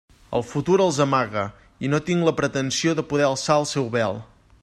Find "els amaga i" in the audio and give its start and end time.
0.85-1.91